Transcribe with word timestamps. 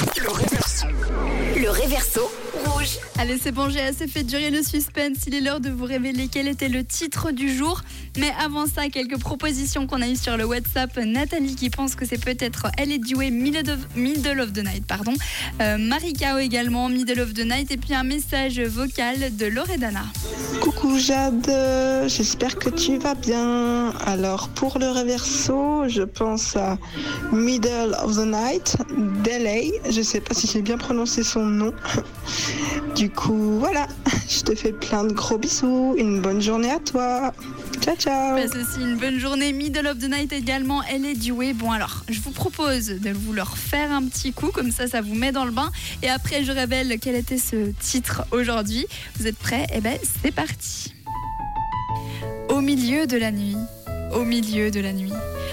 Le 0.00 0.30
réverso. 0.32 0.86
Le 1.60 1.68
réverso 1.68 2.22
rouge. 2.64 2.98
Allez, 3.18 3.36
c'est 3.38 3.52
bon, 3.52 3.68
j'ai 3.68 3.80
assez 3.80 4.08
fait 4.08 4.22
durer 4.22 4.50
le 4.50 4.62
suspense. 4.62 5.18
Il 5.26 5.34
est 5.34 5.42
l'heure 5.42 5.60
de 5.60 5.68
vous 5.68 5.84
révéler 5.84 6.28
quel 6.32 6.48
était 6.48 6.70
le 6.70 6.84
titre 6.84 7.32
du 7.32 7.54
jour. 7.54 7.82
Mais 8.18 8.32
avant 8.42 8.66
ça, 8.66 8.88
quelques 8.88 9.18
propositions 9.18 9.86
qu'on 9.86 10.00
a 10.00 10.08
eues 10.08 10.16
sur 10.16 10.38
le 10.38 10.44
WhatsApp. 10.46 10.96
Nathalie 10.96 11.54
qui 11.54 11.68
pense 11.68 11.94
que 11.94 12.06
c'est 12.06 12.22
peut-être 12.22 12.68
Elle 12.78 12.92
est 12.92 12.98
Duet 12.98 13.30
Middle 13.30 13.70
of, 13.70 13.78
Middle 13.94 14.40
of 14.40 14.54
the 14.54 14.64
Night, 14.64 14.86
pardon. 14.86 15.12
Euh, 15.60 15.76
Maricao 15.76 16.38
également, 16.38 16.88
Middle 16.88 17.20
of 17.20 17.34
the 17.34 17.44
Night. 17.44 17.70
Et 17.70 17.76
puis 17.76 17.94
un 17.94 18.04
message 18.04 18.58
vocal 18.60 19.36
de 19.36 19.46
Loredana. 19.46 20.04
Coucou 20.62 20.98
Jade, 20.98 21.50
j'espère 22.08 22.56
que 22.56 22.70
tu 22.70 22.96
vas 22.96 23.14
bien. 23.14 23.90
Alors 24.06 24.48
pour 24.48 24.78
le 24.78 24.88
reverso, 24.88 25.88
je 25.88 26.02
pense 26.02 26.56
à 26.56 26.78
Middle 27.32 27.96
of 28.02 28.16
the 28.16 28.26
Night, 28.26 28.76
Delay. 29.24 29.72
Je 29.90 30.00
sais 30.00 30.20
pas 30.20 30.34
si 30.34 30.46
j'ai 30.46 30.62
bien 30.62 30.78
prononcé 30.78 31.22
son 31.22 31.44
nom. 31.44 31.59
Du 32.94 33.08
coup, 33.08 33.58
voilà, 33.58 33.86
je 34.28 34.40
te 34.42 34.54
fais 34.54 34.72
plein 34.72 35.04
de 35.04 35.12
gros 35.12 35.38
bisous. 35.38 35.94
Une 35.96 36.20
bonne 36.20 36.40
journée 36.40 36.70
à 36.70 36.78
toi. 36.78 37.32
Ciao, 37.80 37.96
ciao. 37.96 38.36
Passe 38.36 38.56
aussi 38.56 38.80
une 38.80 38.98
bonne 38.98 39.18
journée. 39.18 39.52
Middle 39.52 39.86
of 39.86 39.98
the 39.98 40.10
Night 40.10 40.32
également, 40.32 40.82
elle 40.82 41.06
est 41.06 41.14
duée. 41.14 41.54
Bon 41.54 41.70
alors, 41.70 42.04
je 42.08 42.20
vous 42.20 42.30
propose 42.30 42.86
de 42.88 43.10
vous 43.10 43.32
leur 43.32 43.56
faire 43.56 43.90
un 43.92 44.04
petit 44.04 44.32
coup, 44.32 44.48
comme 44.48 44.70
ça, 44.70 44.86
ça 44.86 45.00
vous 45.00 45.14
met 45.14 45.32
dans 45.32 45.44
le 45.44 45.50
bain. 45.50 45.70
Et 46.02 46.10
après, 46.10 46.44
je 46.44 46.52
révèle 46.52 46.98
quel 47.00 47.14
était 47.14 47.38
ce 47.38 47.70
titre 47.80 48.24
aujourd'hui. 48.32 48.86
Vous 49.18 49.26
êtes 49.26 49.38
prêts? 49.38 49.66
Eh 49.74 49.80
ben, 49.80 49.96
c'est 50.22 50.32
parti. 50.32 50.94
Au 52.48 52.60
milieu 52.60 53.06
de 53.06 53.16
la 53.16 53.30
nuit, 53.30 53.56
au 54.12 54.24
milieu 54.24 54.70
de 54.70 54.80
la 54.80 54.92
nuit, 54.92 55.12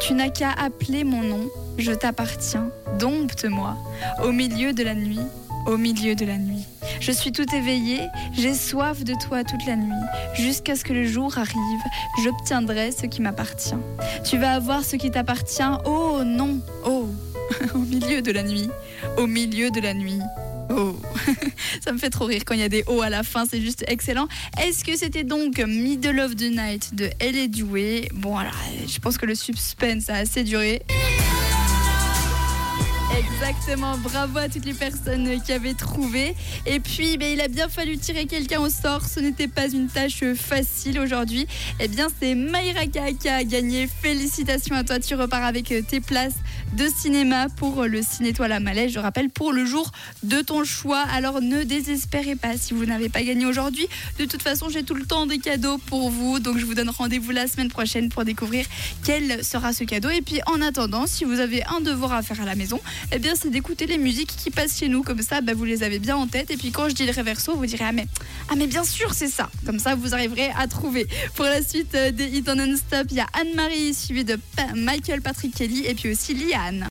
tu 0.00 0.14
n'as 0.14 0.30
qu'à 0.30 0.50
appeler 0.52 1.04
mon 1.04 1.22
nom, 1.22 1.50
je 1.76 1.92
t'appartiens, 1.92 2.70
dompte-moi. 2.98 3.76
Au 4.24 4.32
milieu 4.32 4.72
de 4.72 4.82
la 4.82 4.94
nuit, 4.94 5.20
au 5.68 5.76
milieu 5.76 6.14
de 6.14 6.24
la 6.24 6.38
nuit. 6.38 6.64
Je 6.98 7.12
suis 7.12 7.30
tout 7.30 7.54
éveillée, 7.54 8.00
j'ai 8.32 8.54
soif 8.54 9.04
de 9.04 9.12
toi 9.26 9.44
toute 9.44 9.64
la 9.66 9.76
nuit. 9.76 9.92
Jusqu'à 10.34 10.74
ce 10.74 10.82
que 10.82 10.94
le 10.94 11.06
jour 11.06 11.36
arrive, 11.36 11.80
j'obtiendrai 12.24 12.90
ce 12.90 13.06
qui 13.06 13.20
m'appartient. 13.20 13.76
Tu 14.24 14.38
vas 14.38 14.54
avoir 14.54 14.82
ce 14.82 14.96
qui 14.96 15.10
t'appartient, 15.10 15.62
oh 15.84 16.22
non, 16.24 16.60
oh, 16.86 17.08
au 17.74 17.78
milieu 17.78 18.22
de 18.22 18.32
la 18.32 18.42
nuit, 18.42 18.70
au 19.18 19.26
milieu 19.26 19.70
de 19.70 19.80
la 19.80 19.92
nuit. 19.92 20.20
Oh, 20.70 20.96
ça 21.84 21.92
me 21.92 21.98
fait 21.98 22.10
trop 22.10 22.24
rire 22.24 22.42
quand 22.46 22.54
il 22.54 22.60
y 22.60 22.64
a 22.64 22.68
des 22.68 22.84
oh 22.86 23.02
à 23.02 23.10
la 23.10 23.22
fin, 23.22 23.44
c'est 23.44 23.60
juste 23.60 23.84
excellent. 23.88 24.28
Est-ce 24.62 24.84
que 24.84 24.96
c'était 24.96 25.24
donc 25.24 25.58
Middle 25.58 26.20
of 26.20 26.34
the 26.34 26.50
Night 26.50 26.94
de 26.94 27.10
Elle 27.18 27.36
est 27.36 27.48
douée 27.48 28.08
Bon, 28.14 28.36
alors, 28.36 28.56
je 28.86 28.98
pense 28.98 29.18
que 29.18 29.26
le 29.26 29.34
suspense 29.34 30.08
a 30.08 30.14
assez 30.14 30.44
duré. 30.44 30.82
Exactement, 33.16 33.96
bravo 33.98 34.38
à 34.38 34.48
toutes 34.48 34.66
les 34.66 34.74
personnes 34.74 35.40
qui 35.42 35.52
avaient 35.52 35.74
trouvé. 35.74 36.34
Et 36.66 36.78
puis, 36.78 37.16
ben, 37.16 37.32
il 37.32 37.40
a 37.40 37.48
bien 37.48 37.68
fallu 37.68 37.96
tirer 37.96 38.26
quelqu'un 38.26 38.60
au 38.60 38.68
sort. 38.68 39.04
Ce 39.06 39.18
n'était 39.18 39.48
pas 39.48 39.68
une 39.68 39.88
tâche 39.88 40.22
facile 40.34 41.00
aujourd'hui. 41.00 41.46
Eh 41.80 41.88
bien, 41.88 42.08
c'est 42.20 42.34
Maïraka 42.34 43.12
qui 43.12 43.28
a 43.28 43.44
gagné. 43.44 43.88
Félicitations 43.88 44.74
à 44.74 44.84
toi. 44.84 44.98
Tu 45.00 45.14
repars 45.14 45.44
avec 45.44 45.72
tes 45.88 46.00
places 46.00 46.34
de 46.74 46.86
cinéma 46.86 47.46
pour 47.56 47.84
le 47.84 48.02
Ciné-Toile 48.02 48.52
à 48.52 48.60
Malais. 48.60 48.90
Je 48.90 48.98
rappelle, 48.98 49.30
pour 49.30 49.52
le 49.52 49.64
jour 49.64 49.90
de 50.22 50.42
ton 50.42 50.64
choix. 50.64 51.04
Alors, 51.10 51.40
ne 51.40 51.62
désespérez 51.62 52.36
pas 52.36 52.58
si 52.58 52.74
vous 52.74 52.84
n'avez 52.84 53.08
pas 53.08 53.22
gagné 53.22 53.46
aujourd'hui. 53.46 53.88
De 54.18 54.26
toute 54.26 54.42
façon, 54.42 54.68
j'ai 54.68 54.82
tout 54.82 54.94
le 54.94 55.06
temps 55.06 55.26
des 55.26 55.38
cadeaux 55.38 55.78
pour 55.78 56.10
vous. 56.10 56.40
Donc, 56.40 56.58
je 56.58 56.66
vous 56.66 56.74
donne 56.74 56.90
rendez-vous 56.90 57.30
la 57.30 57.46
semaine 57.46 57.70
prochaine 57.70 58.10
pour 58.10 58.24
découvrir 58.24 58.66
quel 59.02 59.42
sera 59.42 59.72
ce 59.72 59.84
cadeau. 59.84 60.10
Et 60.10 60.20
puis, 60.20 60.40
en 60.46 60.60
attendant, 60.60 61.06
si 61.06 61.24
vous 61.24 61.40
avez 61.40 61.64
un 61.64 61.80
devoir 61.80 62.12
à 62.12 62.22
faire 62.22 62.40
à 62.42 62.44
la 62.44 62.54
maison, 62.54 62.80
eh 63.12 63.18
bien, 63.18 63.34
c'est 63.34 63.50
d'écouter 63.50 63.86
les 63.86 63.98
musiques 63.98 64.34
qui 64.36 64.50
passent 64.50 64.78
chez 64.78 64.88
nous. 64.88 65.02
Comme 65.02 65.22
ça, 65.22 65.40
bah, 65.40 65.54
vous 65.54 65.64
les 65.64 65.82
avez 65.82 65.98
bien 65.98 66.16
en 66.16 66.26
tête. 66.26 66.50
Et 66.50 66.56
puis, 66.56 66.70
quand 66.70 66.88
je 66.88 66.94
dis 66.94 67.06
le 67.06 67.12
réverso, 67.12 67.54
vous 67.56 67.66
direz 67.66 67.84
Ah, 67.84 67.92
mais, 67.92 68.06
ah, 68.48 68.54
mais 68.56 68.66
bien 68.66 68.84
sûr, 68.84 69.14
c'est 69.14 69.28
ça. 69.28 69.50
Comme 69.66 69.78
ça, 69.78 69.94
vous 69.94 70.14
arriverez 70.14 70.50
à 70.56 70.66
trouver. 70.66 71.06
Pour 71.34 71.44
la 71.44 71.62
suite 71.62 71.94
euh, 71.94 72.10
des 72.10 72.26
hits 72.26 72.44
en 72.48 72.56
non-stop, 72.56 73.06
il 73.10 73.16
y 73.16 73.20
a 73.20 73.26
Anne-Marie 73.32 73.94
suivie 73.94 74.24
de 74.24 74.38
Michael 74.74 75.22
Patrick 75.22 75.54
Kelly 75.54 75.86
et 75.86 75.94
puis 75.94 76.10
aussi 76.10 76.34
Liane. 76.34 76.86